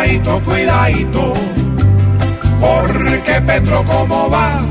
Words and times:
cuidadito, 0.00 0.40
cuidadito, 0.44 1.34
porque 2.60 3.40
Petro 3.46 3.84
cómo 3.84 4.30
va 4.30 4.62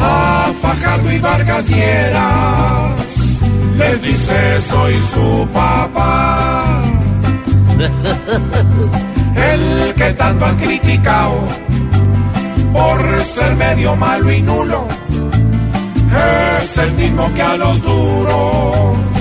a 0.00 0.52
Fajardo 0.62 1.12
y 1.12 1.18
Vargas 1.18 1.68
Lleras, 1.68 3.40
les 3.76 4.02
dice 4.02 4.60
soy 4.60 4.94
su 5.02 5.48
papá. 5.52 6.82
El 9.34 9.94
que 9.94 10.12
tanto 10.12 10.46
han 10.46 10.56
criticado 10.56 11.40
por 12.72 13.24
ser 13.24 13.56
medio 13.56 13.96
malo 13.96 14.32
y 14.32 14.42
nulo, 14.42 14.86
es 16.60 16.78
el 16.78 16.92
mismo 16.92 17.32
que 17.34 17.42
a 17.42 17.56
los 17.56 17.82
duros 17.82 19.17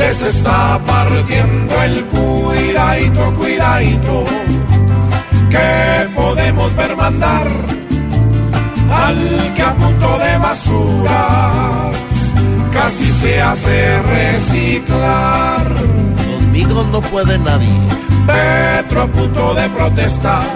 les 0.00 0.22
está 0.22 0.80
partiendo 0.86 1.82
el 1.82 2.04
cuidadito, 2.06 3.34
cuidadito, 3.34 4.24
que 5.50 6.08
podemos 6.14 6.74
ver 6.74 6.96
mandar 6.96 7.46
al 9.04 9.18
que 9.54 9.62
a 9.62 9.74
punto 9.74 10.18
de 10.24 10.38
basuras 10.38 11.96
casi 12.72 13.10
se 13.10 13.42
hace 13.42 14.02
reciclar. 14.02 15.66
Conmigo 16.30 16.82
no 16.90 17.02
puede 17.02 17.38
nadie. 17.38 17.80
Petro 18.26 19.02
a 19.02 19.06
punto 19.06 19.54
de 19.54 19.68
protestar, 19.70 20.46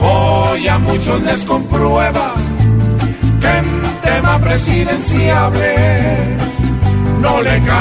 hoy 0.00 0.68
a 0.68 0.78
muchos 0.78 1.22
les 1.22 1.44
comprueba 1.44 2.34
que 3.40 3.58
en 3.58 3.66
tema 4.02 4.38
presidenciable 4.38 6.51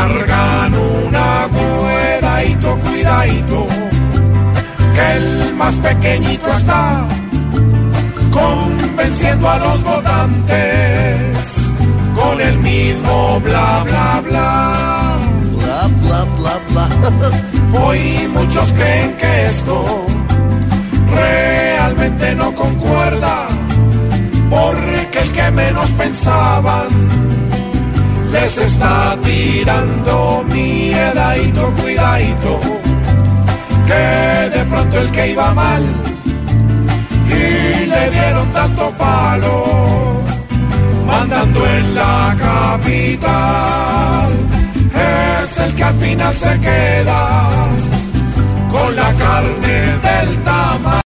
cargan 0.01 0.73
una 0.73 1.47
cuidadito, 1.57 2.75
cuidadito, 2.79 3.67
que 4.95 5.11
el 5.17 5.53
más 5.55 5.75
pequeñito 5.75 6.47
está 6.47 7.05
convenciendo 8.31 9.47
a 9.47 9.57
los 9.57 9.83
votantes 9.83 11.71
con 12.15 12.41
el 12.41 12.57
mismo 12.59 13.39
bla 13.41 13.83
bla 13.83 14.21
bla. 14.27 15.17
Bla, 15.57 15.87
bla, 16.01 16.25
bla, 16.37 16.59
bla. 16.69 16.85
Hoy 17.79 18.27
muchos 18.33 18.73
creen 18.73 19.13
que 19.17 19.45
esto 19.45 20.05
realmente 21.15 22.35
no 22.35 22.53
concuerda, 22.53 23.47
porque 24.49 25.19
el 25.19 25.31
que 25.31 25.51
menos 25.51 25.89
pensaban 25.91 27.20
les 28.41 28.57
está 28.57 29.15
tirando 29.23 30.43
miedadito, 30.49 31.71
cuidadito, 31.79 32.59
que 33.87 34.57
de 34.57 34.65
pronto 34.65 34.99
el 34.99 35.11
que 35.11 35.27
iba 35.29 35.53
mal 35.53 35.83
y 37.27 37.85
le 37.85 38.09
dieron 38.09 38.51
tanto 38.51 38.89
palo, 38.97 40.21
mandando 41.05 41.59
en 41.67 41.95
la 41.95 42.35
capital, 42.47 44.29
es 45.07 45.59
el 45.59 45.75
que 45.75 45.83
al 45.83 45.95
final 45.95 46.35
se 46.35 46.59
queda 46.59 47.30